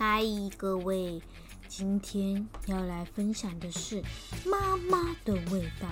[0.00, 0.22] 嗨，
[0.56, 1.20] 各位，
[1.66, 4.00] 今天要来分享的是
[4.46, 5.88] 妈妈的味道。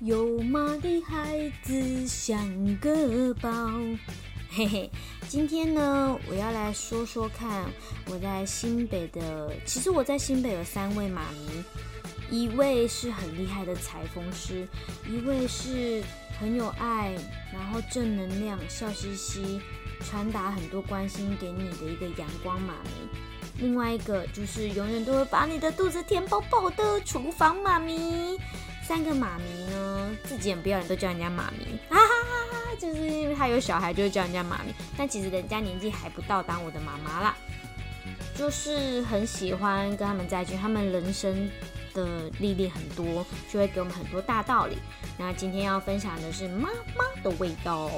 [0.00, 3.50] 有妈的孩子像个宝，
[4.50, 4.90] 嘿嘿。
[5.28, 7.64] 今天呢，我要来说说看
[8.10, 9.50] 我在新北的。
[9.64, 11.64] 其实我在新北有三位妈咪，
[12.30, 14.68] 一位是很厉害的裁缝师，
[15.08, 16.04] 一位是
[16.38, 17.16] 很有爱，
[17.50, 19.58] 然后正能量，笑嘻嘻。
[20.00, 23.18] 传达很多关心给你的一个阳光妈咪，
[23.58, 28.38] 另外一个就是永远都会把你的肚子填饱饱的厨房妈咪。
[28.82, 32.06] 三个妈咪呢，自己很不要脸，都叫人家妈咪，哈哈
[32.50, 32.76] 哈！
[32.80, 34.72] 就是因为他有小孩，就会叫人家妈咪。
[34.96, 37.36] 但其实人家年纪还不到当我的妈妈啦，
[38.34, 40.56] 就是很喜欢跟他们在一起。
[40.56, 41.50] 他们人生
[41.92, 44.78] 的历练很多，就会给我们很多大道理。
[45.18, 47.90] 那今天要分享的是妈妈的味道。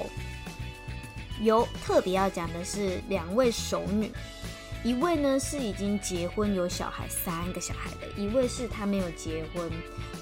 [1.41, 4.11] 有特别要讲的是两位熟女，
[4.83, 9.71] 一位呢是已经结婚有小孩三个小孩的，一位是他没有结婚，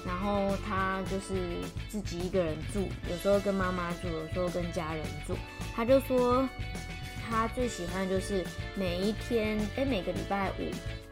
[0.05, 5.33] 然后他就是自己一个人住，有时候跟妈妈住，有时候跟家人住。
[5.73, 6.47] 他就说
[7.29, 10.69] 他最喜欢就是每一天，哎，每个礼拜五，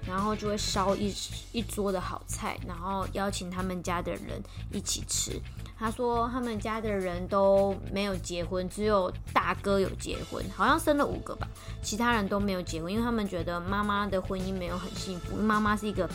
[0.08, 1.13] 然后就会烧一
[1.52, 4.41] 一桌的好菜，然后邀请他们家的人
[4.72, 5.39] 一起吃。
[5.80, 11.47] 他说他们家的人都没有结婚，只有大哥有结婚，好像生了五个吧，
[11.83, 15.35] 其他人都没有结婚，因为他们觉得妈妈的婚姻没有很幸福。
[15.35, 16.09] 妈妈是一个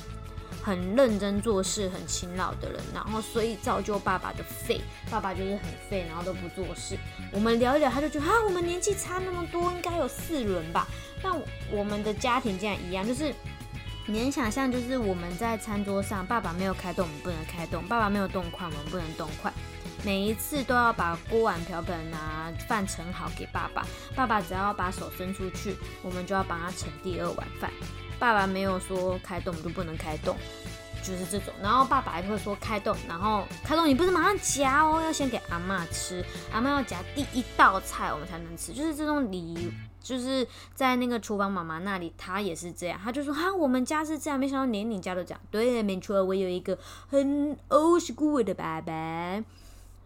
[0.65, 6.98] 很认真做事、很勤劳的人，然后所以造就爸爸的废，爸爸就是很废，然后都不做事。
[7.31, 10.89] 我们聊一聊，他就觉得啊，我们年纪差那么多，应该有四轮吧？
[11.23, 11.33] 但
[11.70, 13.33] 我们的家庭竟然一样，就是。
[14.06, 19.53] 你能想象，就是我们在餐桌上，爸爸没有开动，我们不能开动；爸爸没有动筷，我们不能动筷。
[20.05, 23.86] 每一次都要把锅碗瓢盆啊饭盛好给爸爸，
[24.17, 27.70] 爸爸只要把手伸出去，我们就要帮他盛第二碗饭。
[28.19, 30.36] 爸爸没有说开动，我们就不能开动，
[31.05, 31.55] 就是这种。
[31.62, 39.73] 然后爸爸还会说开动，然后开动你不是马上夹哦，要先给阿妈吃，阿妈要夹第一道菜，我们才能吃，就是这种礼。
[40.02, 45.40] 就是在那个厨房妈妈那里，她也是这样，她就说哈，我们家是这样，没想到连你家都这样。
[45.51, 46.77] 对，没错，我有一个
[47.08, 49.45] 很 old school 的爸爸，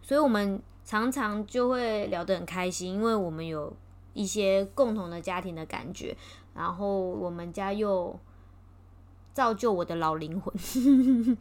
[0.01, 3.75] 所以我们常常就会聊得很开心，因为我们有
[4.13, 6.15] 一些共同的家庭的感觉，
[6.53, 8.17] 然后我们家又
[9.33, 10.53] 造就我的老灵魂。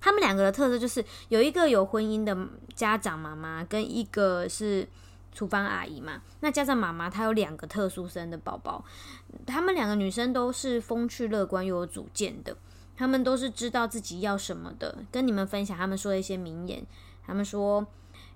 [0.00, 2.36] 他们两个的特色就是有一个有婚姻的
[2.74, 4.86] 家长妈妈，跟一个是。
[5.38, 8.84] 厨房阿姨嘛，那加上妈妈，她有两个特殊生的宝宝，
[9.46, 12.56] 她们两个女生都是风趣乐观又有主见的，
[12.96, 14.98] 她们都是知道自己要什么的。
[15.12, 16.84] 跟你们分享，她们说的一些名言，
[17.24, 17.86] 她们说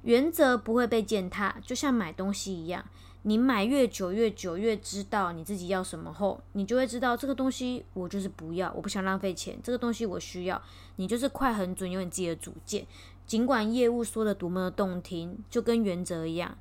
[0.03, 2.85] 原则不会被践踏，就像买东西一样，
[3.23, 10.62] 你买越久越久，越知道你自己要什么后，你就会知道这个东西我就是不要，我不想浪费钱，这个东西我需要，
[10.95, 12.87] 你就是快很准，有你自己的主见，
[13.27, 16.57] 尽管业务说的多么的动听，就跟原则一样。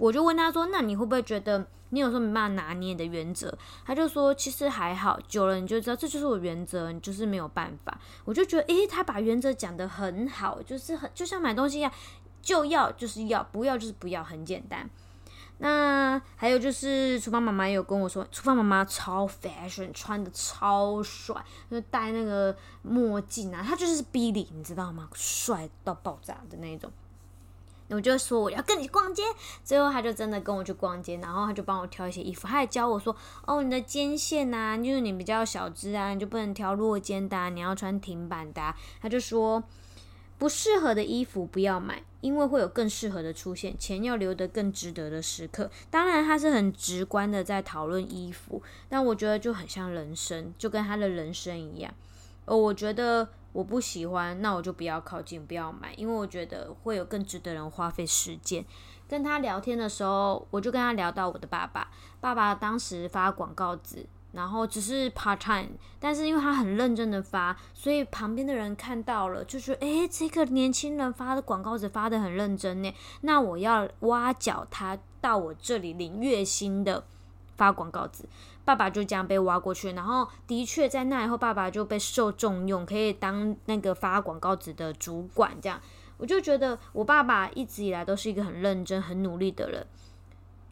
[0.00, 11.92] 我就问他说：“那你会不会觉得你有时候没办法拿捏的原则？”他就说：“其实还好，久了你就知道这就是我原则，你就是没有办法。”我就觉得，诶，他把原则讲得很好，就是很就像买东西一样，
[12.40, 14.88] 就要就是要，不要就是不要，很简单。
[15.62, 21.36] 那还有就是厨房妈妈有跟我说，厨房妈妈超 fashion，穿的超帅，
[21.70, 25.06] 就戴那个墨镜啊，他就是逼力你知道吗？
[25.12, 26.90] 帅到爆炸的那种。
[27.90, 29.22] 我就说我要跟你逛街，
[29.64, 33.14] 最后他就真的跟我去逛街，然后他就帮我挑一些衣服，他还教我说，
[33.46, 38.74] 哦，你的肩线呐，就是你比较小只啊，你就不能挑落肩的，你要穿挺版的。
[39.00, 39.62] 他就说
[40.38, 45.70] 不适合的衣服不要买，因为会有更适合的出现，钱要留得更值得的时刻。
[45.90, 51.92] 当然他是很直观的在讨论衣服，但我觉得就很像人生，就跟他的人生一样。
[52.44, 53.28] 哦，我觉得。
[53.52, 58.64] 我不喜欢，那我就不要靠近，不要买，因为我觉得会有更值得人花费时间。
[59.08, 61.88] 跟他聊天的时候，我就跟他聊到我的爸爸。
[62.20, 77.04] 爸爸当时发广告纸，然后只是 part time，但是因为他很认真的发，所以旁边的人看到了，就说：“诶，这个年轻人发的广告纸发的很认真呢。”那我要挖角他到我这里领月薪的。
[77.56, 78.24] 发广告纸，
[78.64, 85.56] 爸爸就这样被挖过去，然后的确在那以后，爸爸就被受重用，可以当那个发广告纸的主管。
[85.60, 85.80] 这样，
[86.18, 89.86] 我就觉得我爸爸一直以来都是一个很认真、很努力的人。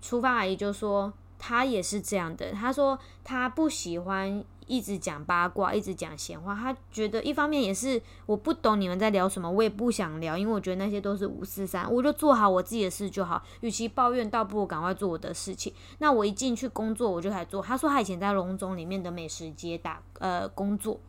[0.01, 2.53] 厨房阿姨就说：“他也是这样的。
[2.53, 6.55] 他说他不喜欢一直讲八卦，一直讲闲话。
[6.55, 13.43] 他觉得一方面也是我不懂你们在聊什么，我也不想聊，因为我觉得那些都是五四三，我就做好我自己的事就好。
[13.63, 15.73] 与其抱怨，倒不如赶快做我的事情。
[15.99, 17.61] 那我一进去工作，我就开始做。
[17.63, 21.01] 他说他以前在龙总里面的美食街打呃工作。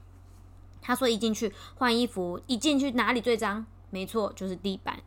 [0.82, 3.66] 他说一进去换衣服，一进去哪里最脏？
[3.92, 5.00] 没错，就是地板。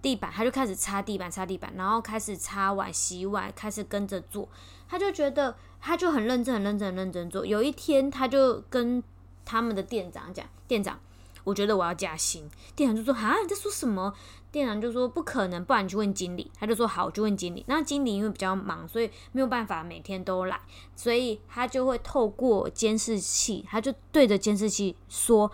[0.00, 4.48] 地板，他就开始擦地板，擦地板，然后开始擦碗、洗碗，开始跟着做。
[4.88, 7.44] 他就觉得，他就很认真、很认真、很认真做。
[7.44, 9.02] 有一天，他就跟
[9.44, 10.98] 他们的店长讲：“店长，
[11.44, 14.14] 我觉得我要加薪。”店长就说：“啊，你在说什么？”
[14.50, 20.58] 店长就说：“不可能，不然你去问经理。”他就说：“好，我就问经理。”那经理因为比较忙，所以没有办法每天都来，
[20.96, 25.50] 所以他就会透过监视器，他就对着监视器说：“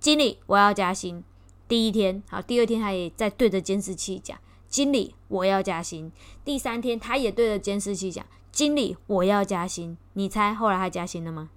[0.00, 1.22] 经理，我要加薪。”
[1.70, 4.36] 第一天好，第二天他也在对着监视器讲
[4.68, 6.10] ：“经理，我要加薪。”
[6.44, 11.50] 第三天他也对着监视器讲：“经理，我要加薪。”你猜后来他加薪了吗？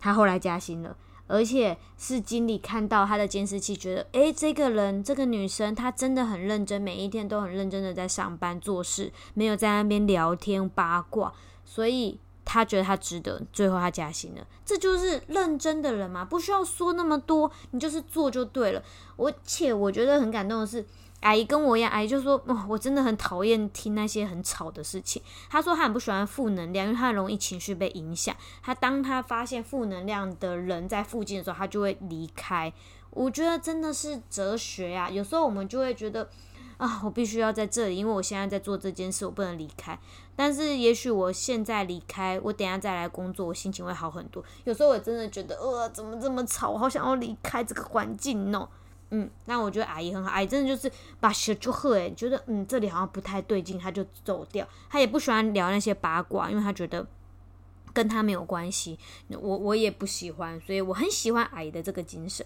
[0.00, 0.96] 他后来加薪了，
[1.28, 11.32] 而且是经理看到他的监视器，觉得诶，这个人这个女生她真的很认真，每一天都很认真的在上班做事，没有在那边聊天八卦，
[11.64, 12.18] 所以。
[12.44, 18.82] 他觉得他值得，最后他加薪了，这就是认真的人嘛，不需要说那么多，你就是做就对了。
[19.16, 20.84] 而且我觉得很感动的是，
[21.20, 28.36] 阿姨跟我一样，阿姨就说：“哦，我真的很讨厌听那些很吵的事情。”她说她很不喜欢负能量，因为她容易情绪被影响。
[28.62, 32.72] 她当她发现负能量的人在附近的时候，她就会离开。
[33.10, 35.08] 我觉得真的是哲学呀。
[35.08, 36.28] 有时候我们就会觉得。
[36.76, 39.98] 啊，我必须要在这里，因为我现在在做这件事，我不能离开。
[40.36, 44.42] 但是也许我现在离开，我等下再来工作，我心情会好很多。
[44.64, 48.68] 有时候我真的觉得，呃，怎么这么吵，我好想要离开这个环境哦。
[49.10, 50.90] 嗯，那我觉得阿姨很好，阿姨真的就是
[51.20, 54.66] 把学就喝，诶，觉得嗯这里好像不太对劲，他就走掉。
[54.90, 57.06] 他也不喜欢聊那些八卦，因为他觉得
[57.92, 58.98] 跟他没有关系。
[59.28, 62.44] 我我也不喜欢，所以我很喜欢阿姨的这个精神。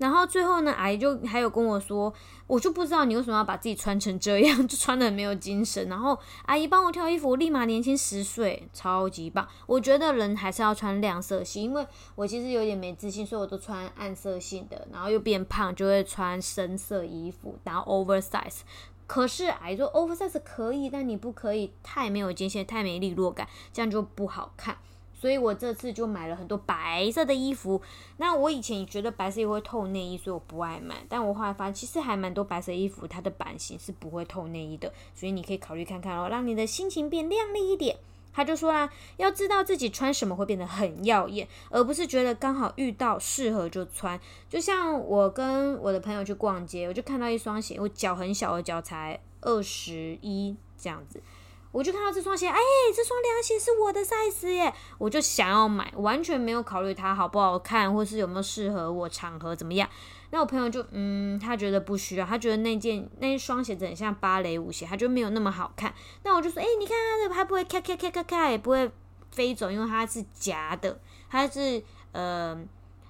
[0.00, 2.10] 然后最后呢，阿姨就还有跟我说，
[2.46, 5.86] 我就不知道你为什么要把自己穿成这样， 就穿的很没有精神。
[5.90, 9.46] 然后阿姨帮我挑衣服，我立马年轻十岁，超级棒。
[9.66, 14.88] 我觉得人还是要穿亮色系，因为我其实有点没自信，所以我都穿暗色系的。
[14.90, 18.60] 然后又变胖，就会穿深色衣服，然后 oversize。
[19.06, 24.78] 可是阿姨说 oversize 可以，但你不可以太没有肩线，太没利落感，这样就不好看。
[25.20, 27.82] 所以我这次就买了很多白色的衣服。
[28.16, 31.04] 那我以前觉得白色也会透内衣，所以我不爱买。
[31.10, 34.90] 但我后来发现，其实还蛮多白色衣服，它的版型是不会透内衣的。
[35.14, 37.98] 所以你可以考虑看看哦，让你的心情变亮丽一点。
[38.32, 44.18] 他就说啦，要知道自己穿什么会变得很耀眼，而不是觉得刚好遇到适合就穿。
[44.48, 51.20] 就像我跟我的朋友去逛街，我就看到一双鞋，我脚很小，我脚才二十一这样子。
[51.72, 52.58] 我就看到这双鞋，哎，
[52.94, 59.88] 这双凉鞋是我的 size 耶，我就想要买，完全没有考虑它好不好看，或是有没有适合我场合怎么样。
[60.30, 65.94] 那我朋友就，嗯，他觉得不需要，他觉得那件那一双鞋子很像芭蕾舞鞋，他就没有那么好看。
[66.24, 68.90] 那我就说，哎，你看它的，它不会咔咔咔咔咔，也不会
[69.30, 71.80] 飞走，因为它是夹的，它是
[72.10, 72.60] 呃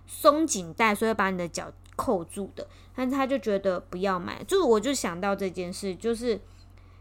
[0.06, 2.66] 松紧带，所以把你的脚扣住的。
[2.94, 6.38] 但是他就觉得不要买，就我就想到这件事，就是。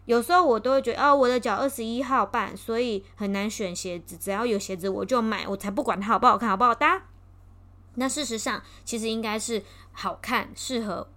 [0.09, 4.17] 有时候我都会觉得，哦，我的脚二十一号半，所以很难选鞋子。
[4.17, 7.03] 只要有鞋子我就买，我才不管它好不好看，好不好搭。
[7.93, 11.09] 那事实上，其实应该是好看、适合，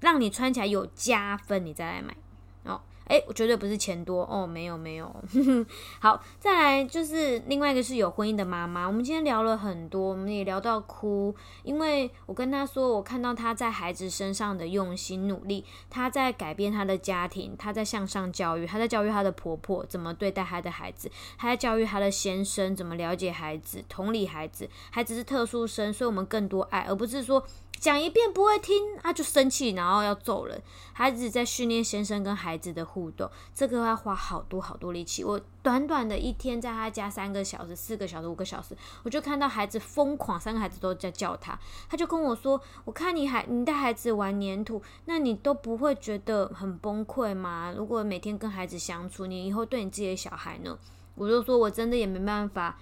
[0.00, 2.16] 让你穿起来有加分，你再来买
[2.64, 2.80] 哦。
[3.10, 5.12] 哎，我绝对不是钱多哦，没有没有。
[5.98, 8.86] 好，再来就是另外一个是有婚姻的妈妈。
[8.86, 24.70] 我们今天聊了很多，我们也聊到哭，因为我跟她说，我看到她在孩子身上的用心努力，她在改变她的家庭，她在向上教育，她在教育她的婆婆怎么对待她的孩子，她在教育她的先生怎么了解孩子、同理孩子。
[24.92, 27.44] 孩子是特殊生，所以我们更多爱，而不是说。
[27.80, 30.62] 讲一遍不会听，他就生气，然后要揍人。
[30.92, 35.24] 孩子在训练先生跟孩子的互动，这个要花好多好多力气。
[35.24, 41.58] 我短短的一天在他家三个小时、四个小时、五个小时，我就看到孩子疯狂，三个孩子都在叫他。
[41.88, 47.72] 他就跟我说：“我看你还你带孩子玩粘土，那你都不会觉得很崩溃吗？
[47.74, 50.78] 如果每天跟孩子相处，你以后对你自己的小孩呢？”
[51.16, 52.78] 我就说：“我真的也没办法。”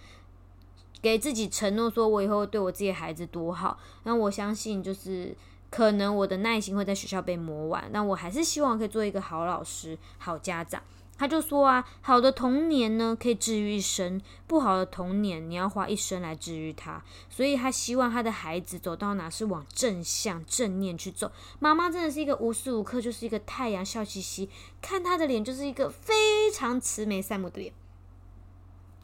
[1.00, 3.78] 给自己承诺，说我以后对我自己的孩子多好。
[4.04, 5.36] 那我相信，就是
[5.70, 7.88] 可能我的耐心会在学校被磨完。
[7.92, 10.82] 那我还是希望可以做一个好老师、好家长。
[11.16, 17.02] 他就说啊，好的童年呢可以治愈一生，不好的童年你要花一生来治愈他。
[17.28, 21.32] 所以他希望他的孩子走到哪是往正向、正念去走。
[21.58, 24.48] 妈妈真的是一个无时无刻就是一个太阳，笑嘻嘻，
[24.80, 27.72] 看他的脸就是一个非常慈眉善目的脸。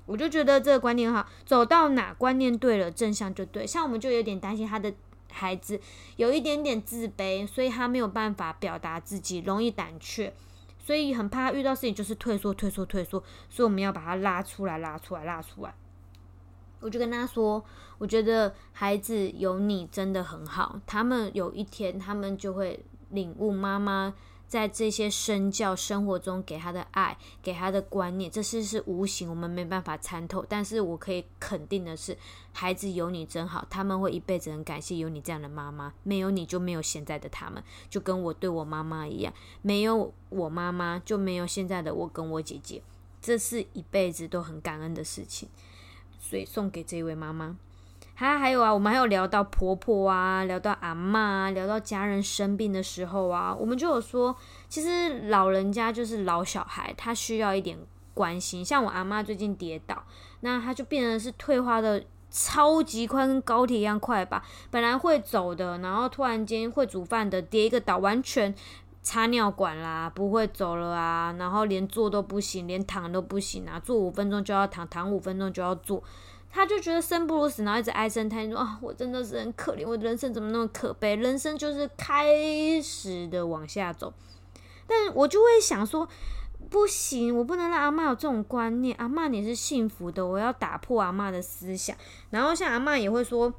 [0.06, 3.66] 我就觉得这个观念好，走到哪观念对了，正向就对。
[3.66, 4.92] 像我们就有点担心他的
[5.32, 5.80] 孩子
[6.16, 10.34] 有一点点自卑，所以他没有办法表达自己，容易胆怯。
[10.78, 15.74] 所以很怕遇到事情就是退缩、退缩、退缩，所以我们要把他拉出来、拉出来、拉出来。
[16.80, 17.64] 我就跟他说，
[17.96, 24.12] 我觉得孩子有你真的很好，他们有一天他们就会领悟妈妈。
[24.46, 30.44] 在这些身教生活中给他的爱，给他的观念，这是是无形，我们没办法参透。
[30.48, 32.16] 但是我可以肯定的是，
[32.52, 35.92] 孩子有你真好，他们会一辈子很感谢有你这样的妈妈。
[36.02, 39.32] 没有你就没有现在的他们，就跟我对我妈妈一样，
[39.62, 42.80] 没有我妈妈就没有现在的我跟我姐姐，
[43.20, 45.48] 这是一辈子都很感恩的事情。
[46.20, 47.56] 所以送给这位妈妈。
[48.16, 54.34] 还还有啊，我们还有聊到婆婆啊，聊到阿妈，聊到家人生病的时候啊，我们就有说，
[54.68, 57.76] 其实老人家就是老小孩，他需要一点
[58.14, 58.64] 关心。
[58.64, 60.04] 像我阿妈最近跌倒，
[60.40, 64.44] 那他就变成是退化的超级快，跟高铁一样快吧。
[64.70, 68.54] 本来会走的，然后突然间会煮饭的，跌一个倒，完全
[69.02, 76.00] 插尿管啦，不会走了啊，然后连坐都不行，连躺都不行啊，坐五分钟就要躺，躺五分钟就要坐。
[76.54, 81.16] 他就觉得生不如死，然后一直唉声叹气说：“啊，我真的是很可怜，我的人生怎么那么可悲？
[81.16, 84.14] 人生就是开始的往下走。”
[84.86, 86.08] 但我就会想说
[86.70, 88.96] ：“不行，我不能让阿妈有这种观念。
[88.98, 91.96] 阿妈你是幸福的，我要打破阿妈的思想。”
[92.30, 93.52] 然后像阿妈也会说。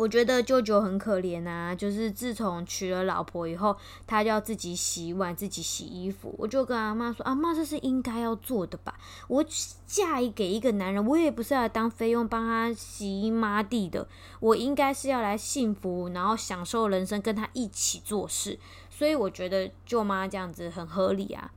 [0.00, 3.76] 我觉得舅舅很可怜啊，就是自从娶了老婆以后，
[4.06, 6.34] 他就要自己洗碗、自己洗衣服。
[6.38, 8.98] 我就跟阿妈说：“阿妈，这是应该要做的吧？
[9.28, 9.44] 我
[9.86, 14.08] 嫁给一个男人，我也不是要当菲佣帮他洗衣抹地的，
[14.40, 18.58] 我应该是要来幸福，然后享受人生，跟他一起做事。
[18.88, 21.52] 所以我觉得舅妈这样子很合理啊。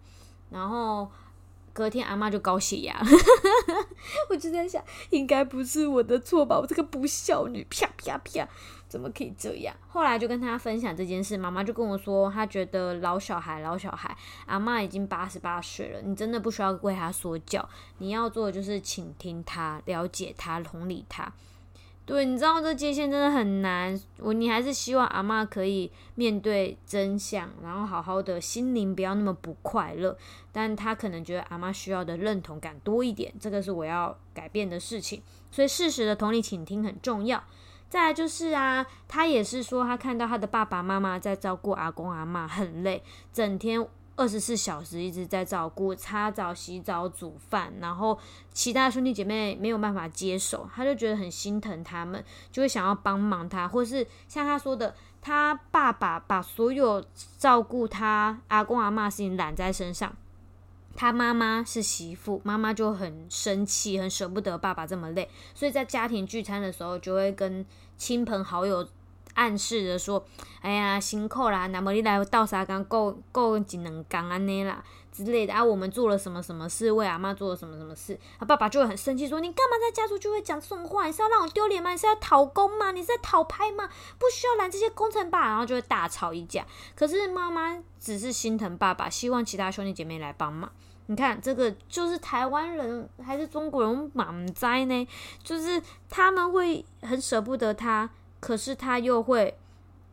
[0.50, 1.10] 然后。
[1.74, 2.96] 隔天阿妈就高血压，
[4.30, 6.60] 我就在想，应该不是我的错吧？
[6.60, 8.48] 我这个不孝女，啪啪啪，
[8.88, 9.76] 怎么可以这样？
[9.88, 14.16] 后来就跟她分享这件事，妈妈就跟我说，她觉得老小孩，老小孩，
[14.46, 21.34] 阿妈已经八十八岁了，你真的不需要为她说教，你要做的就是倾听她，了解她，同理他。
[22.06, 23.98] 对，你知道这界限真的很难。
[24.18, 30.18] 我你还是希望阿妈可以面对真相，然后好好的心灵不要那么不快乐。
[30.52, 35.24] 但他可能觉得阿妈需要的认同感多一点，这个是我要改变的事情。
[35.50, 37.42] 所以适时的同理倾听很重要。
[37.90, 43.88] 再来就是啊，他也是说他看到他的爸爸妈妈在照顾阿公阿妈很累，整天。
[44.16, 48.18] 二十四小时一直在照顾擦澡、洗澡、煮饭，然后
[48.54, 57.04] 其他兄弟姐妹没有办法接手，他就觉得很心疼他们，就会想要帮忙他，或是像他说的，他爸爸把所有
[57.38, 60.16] 照顾他阿公阿妈事情揽在身上，
[60.96, 67.66] 他妈妈是媳妇，妈妈就很生气，很舍不得爸爸这么累，所以在家庭聚餐的时候，就会跟
[67.98, 68.88] 亲朋好友。
[69.34, 70.26] 暗示着说
[70.62, 75.64] ：“哎呀，辛苦啦，那么你来倒沙缸够够几能缸安尼啦之类的啊？
[75.64, 78.20] 我们做了什么什么事，为阿妈做了什么什么事？
[78.40, 81.06] 他爸爸就会很生气，说：你干嘛在家族就会讲这种话？
[81.08, 81.92] 你是要让我丢脸吗？
[81.92, 82.92] 你是要讨工吗？
[82.92, 83.90] 你是在讨拍吗？
[84.18, 85.48] 不需要拦这些工程吧？
[85.50, 86.66] 然后就会大吵一架。
[86.96, 90.72] 可是妈妈只是心疼爸爸，希望其他兄弟姐妹来帮忙。
[91.08, 95.08] 你看，这个就是台湾人还是中国人满灾呢？
[95.44, 98.10] 就是他们会很舍不得他。”
[98.44, 99.56] 可是他又会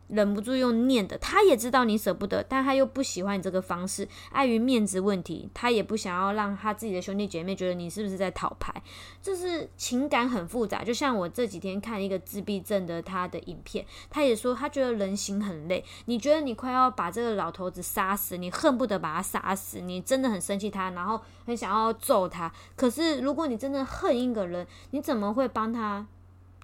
[0.07, 8.73] 忍不住用念的，他也知道你舍不得，但他又不喜欢你这个方式，碍于面子问题，他也不想要让他自己的兄弟姐妹觉得你是不是在讨牌，
[9.21, 10.81] 这是情感很复杂。
[10.81, 15.83] 就像我这几天看一个自闭症的他的影片，他也说他觉得人心很累。
[16.05, 22.49] 你觉得你快要把这个老头子杀死，你恨不得把他杀死，你真的很生气他，然后很想要揍他。
[22.77, 26.07] 可是如果你真的恨一个人，你怎么会帮他？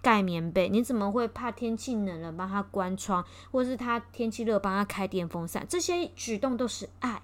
[0.02, 5.66] 盖棉被，你怎么会怕天气冷了帮他关窗，或是他天气热帮他开电风扇？
[5.68, 7.22] 这些举动都是爱，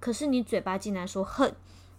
[0.00, 1.54] 可是你嘴巴竟然说恨，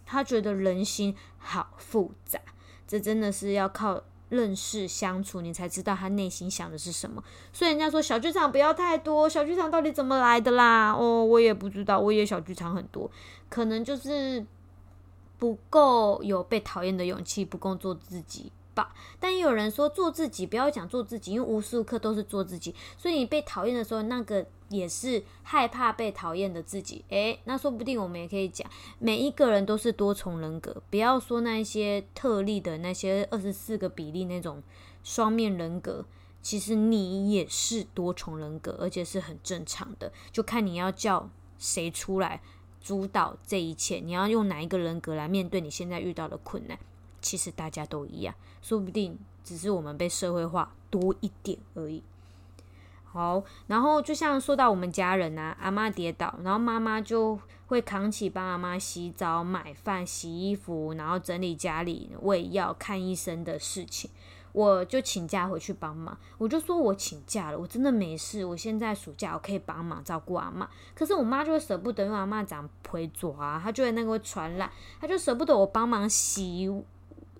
[0.05, 2.39] 他觉得人心好复杂，
[2.88, 7.24] 这真的是要靠认识相处，你才知道他内心想的是什么。
[7.53, 10.91] 所以人家说小剧场不要太多，小剧场到底怎么来的啦？
[10.94, 13.10] 哦，我也不知道，我也小剧场很多，
[13.48, 14.46] 可能就是
[15.38, 18.51] 不够有被讨厌的勇气，不够做自己。
[19.20, 22.74] 但也有人说做自己，不要讲做自己，因为无时无刻都是做自己。
[22.98, 27.03] 所以你被讨厌的时候，那个也是害怕被讨厌的自己。
[27.10, 34.62] 诶，那说不定我们也可以讲，每一个人都是多重人格，不要说那些特例的那些二十四个比例那种
[35.03, 36.05] 双面人格。
[36.41, 41.27] 其实你也是多重人格，而且是很正常的，就看你要叫
[41.58, 42.39] 谁出来
[42.79, 43.96] 主导这一切。
[43.98, 46.77] 你要用哪一个人格来面对你现在遇到的困难？
[47.25, 52.03] 其实大家都一样，说不定只是我们被社会化多一点而已。
[53.03, 64.12] 好，然后就像说到我们家人啊，阿妈跌倒，然后妈妈就会扛起帮阿妈洗澡、买饭、洗衣服，然后整理家里、喂药、看医生的事情。
[64.51, 70.70] 我就请假回去帮忙，我就说我请假了，我真的没事，我现在暑假我可以帮忙照顾阿妈。
[70.94, 76.70] 可是我妈就会舍不得，因为阿妈长腿爪啊，她觉得那个会传染，她就舍不得我帮忙洗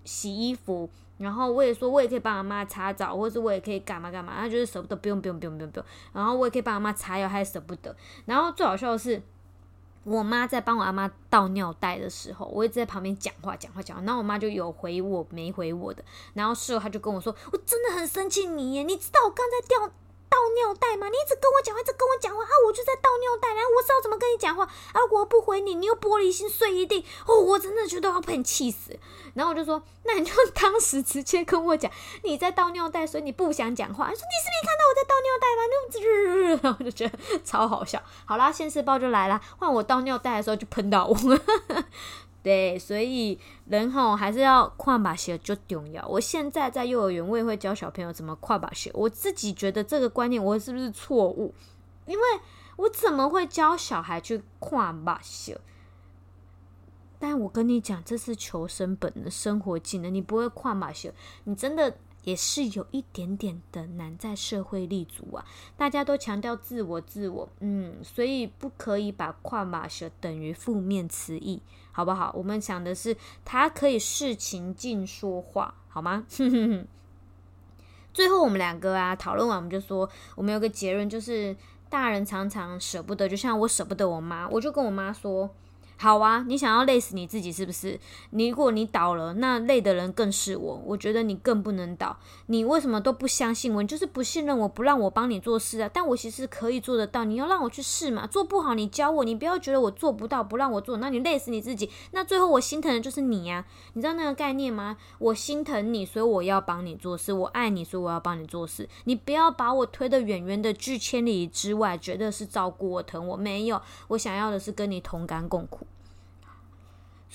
[0.06, 0.88] 洗衣服。
[1.18, 5.86] 然后我也说，我也可以帮阿妈擦澡，或者我也可以干嘛干嘛，她就是舍不得，不用不用不用不用不用。
[6.14, 7.94] 然后我也可以帮阿妈擦药，她也舍不得。
[8.24, 9.20] 然后最好笑的是。
[10.08, 19.92] 我妈在帮我阿妈倒尿袋的时候，我一直在旁边讲话讲话讲话，然后我妈就有回我没回我的，然后事后她就跟我说，我真的很生气你耶，你知道我刚才掉。
[20.46, 21.08] 倒尿袋吗？
[21.08, 22.50] 你一直跟我讲话，一直跟我讲话啊！
[22.66, 25.00] 我就在倒尿袋，然后我知道怎么跟你讲话啊！
[25.10, 27.40] 我不回你，你又玻璃心碎一地哦！
[27.40, 28.96] 我真的觉得要被你气死。
[29.34, 31.90] 然后我就说，那你就当时直接跟我讲
[32.22, 34.06] 你在倒尿袋，所以你不想讲话。
[34.06, 35.60] 说你是没看到我在倒尿袋吗？
[35.72, 38.00] 那种，然后我就觉得超好笑。
[38.24, 41.16] 好啦，现世报就来了，换我倒尿袋的时候就喷到我。
[42.46, 46.06] 对，所以人吼还是要跨马鞋就重要。
[46.06, 48.88] 我现在在幼儿园，我也会教小朋友怎么跨马鞋。
[48.94, 51.52] 我自己觉得这个观念我是不是错误？
[52.06, 52.24] 因为
[52.76, 55.60] 我怎么会教小孩去跨马鞋？
[57.18, 60.14] 但我跟你讲，这是求生本能、生活技能。
[60.14, 61.12] 你不会跨马鞋，
[61.42, 61.96] 你真的。
[62.26, 65.44] 也是有一点点的难在社会立足啊！
[65.76, 72.32] 大家都强调自我，自我，嗯，所以不可以把跨马蛇等于负面词义，好不好？
[72.36, 76.26] 我们想的是，他可以视情境说话，好吗？
[78.12, 81.56] 最后我们两个啊讨论完，我们就说，我们有个结论，就是
[81.88, 85.48] 大人常常舍不得，就像我舍不得我妈，我就跟我妈说。
[85.98, 87.98] 好啊，你想要累死你自己是不是？
[88.30, 90.82] 你如果你倒了，那累的人更是我。
[90.84, 92.18] 我觉得你更不能倒。
[92.46, 93.80] 你为什么都不相信我？
[93.80, 95.90] 你就是不信任我，不让我帮你做事啊？
[95.90, 97.24] 但我其实可以做得到。
[97.24, 98.26] 你要让我去试嘛？
[98.26, 101.90] 做不好你教我，你不要觉得我做不到，不让我做，那你累死你自己。
[102.10, 104.98] 那最后我心疼的就是你呀，你知道那个概念吗？
[105.18, 107.32] 我心疼你，所以我要帮你做事。
[107.32, 108.86] 我爱你，所以我要帮你做事。
[109.04, 113.36] 你不要把我推得远远的，拒千里之外，觉得是照顾我、疼我。
[113.36, 115.85] 没有，我想要的是跟你同甘共苦。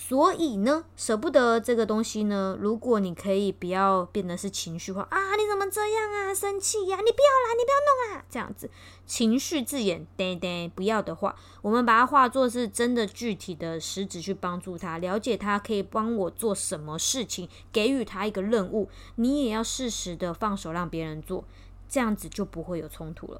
[0.04, 8.70] 所以呢，舍不得这个东西呢，如果你可以不要变得是情绪化啊，你怎么这样啊，生气呀，你不要啦，你不要弄啊，这样子
[9.06, 21.46] 情绪字眼，对对，不要的话，我们把它化作是真的具体的实质去帮助他，了解他可以帮我做什么事情，给予他一个任务，你也要适时的放手让别人做，
[21.88, 23.40] 这样子就不会有冲突了。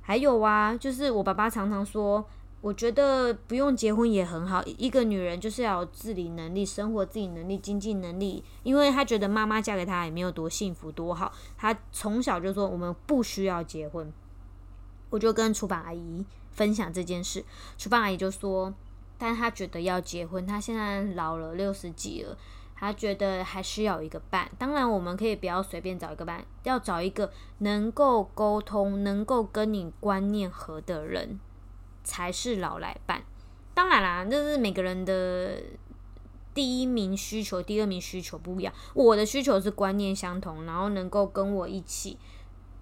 [0.00, 2.28] 还有啊，就是我爸爸常常说。
[2.62, 4.62] 我觉得不用结婚也很好。
[4.78, 11.32] 一个女人就是要有自理能力、生活自理能力、经济能力，因为她觉得妈妈嫁给她也没有多幸福多好。
[11.58, 14.12] 她从小就说我们不需要结婚。
[15.10, 17.44] 我就跟厨房阿姨分享这件事，
[17.76, 18.72] 厨房阿姨就说，
[19.18, 20.46] 但她觉得要结婚。
[20.46, 22.38] 她现在老了，六十几了，
[22.76, 24.48] 她觉得还需要一个伴。
[24.56, 31.40] 当然，我们可以不要随便找一个伴，要找一个能够沟通、能够跟你观念合的人。
[32.04, 33.22] 才是老来伴，
[33.74, 35.62] 当然啦，这是每个人的
[36.54, 38.72] 第一名需求，第二名需求不一样。
[38.94, 42.18] 我的需求是观念相同，然后能够跟我一起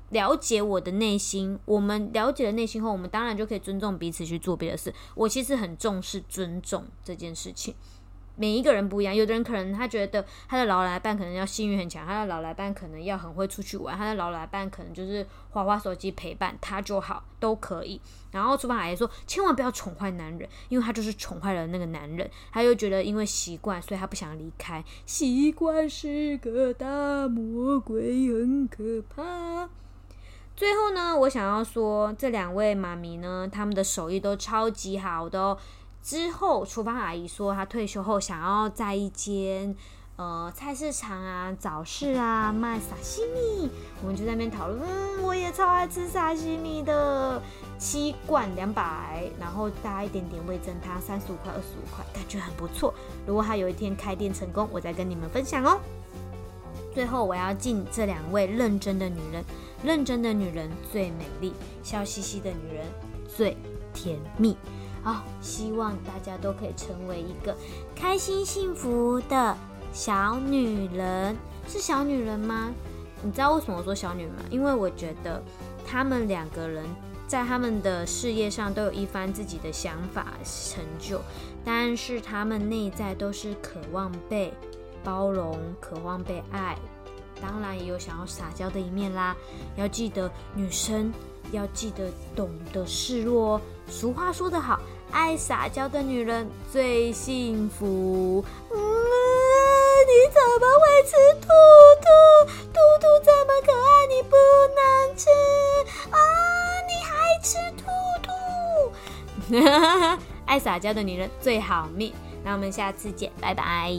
[0.09, 1.59] 了解我的内心。
[1.65, 4.93] 我们了解了内心后，我们当然就可以尊重彼此去做别的事。
[5.15, 7.75] 我其实很重视尊重这件事情。
[8.41, 18.01] 每一个人不一样，有的人可能他觉得他的老来伴可能要性欲很强，他的老来伴可能要很会出去玩，他的老来伴可能就是花花手机陪伴他就好，都可以。
[18.31, 24.83] 然后厨房阿姨说，千万不要宠坏男人，因为他就是宠坏了那个男人，他又觉得因为习惯，所以他不想离开。
[25.05, 28.83] 习惯是个大魔鬼，很可
[29.15, 29.69] 怕。
[30.57, 35.59] 最后呢，我想要说，这两位妈咪呢，他们的手艺都超级好的哦。
[36.03, 39.75] 之后，厨房阿姨说，她退休后想要在一间
[40.17, 43.71] 呃菜市场啊、早市啊卖沙西米。
[44.03, 47.41] 我们就在那边讨论，嗯，我也超爱吃沙西米的，
[47.79, 52.95] 七罐两百，然后加一点点味增汤，三十五块、二十五块，感觉很不错。
[53.27, 55.79] 如果她有一天开店成功，我再跟你们分享哦。
[56.95, 59.45] 最后，我要敬这两位认真的女人。
[59.83, 62.85] 认真的女人最美丽，笑嘻嘻的女人
[63.27, 63.57] 最
[63.95, 64.55] 甜蜜。
[65.03, 67.57] 好，希望大家都可以成为一个
[67.95, 69.57] 开心幸福的
[69.93, 71.37] 小女人。
[71.67, 72.73] 是小女人吗？
[73.23, 74.43] 你知道为什么说小女人吗？
[74.51, 75.43] 因为我觉得
[75.87, 76.85] 他们两个人
[77.27, 81.21] 在他们的事业上都有一番自己的想法成就，
[81.65, 84.53] 但是他们内在都是渴望被
[85.05, 86.77] 包容，渴望被爱。
[87.41, 89.35] 当然也有想要撒娇的一面啦，
[89.77, 91.11] 要记得女生
[91.53, 93.61] 要记得懂得示弱哦。
[93.89, 98.45] 俗话说得好，爱撒娇的女人最幸福。
[98.71, 101.49] 嗯，你怎么会吃兔
[102.01, 102.07] 兔？
[102.73, 104.37] 兔兔这么可爱，你不
[104.77, 105.29] 能吃
[106.11, 106.19] 啊！
[106.87, 107.83] 你还吃兔
[108.23, 110.21] 兔？
[110.47, 112.13] 爱撒娇的女人最好命。
[112.43, 113.95] 那我们下次见，拜拜。